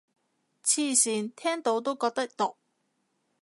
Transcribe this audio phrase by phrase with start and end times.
[0.63, 2.55] 黐線，聽到都覺得毒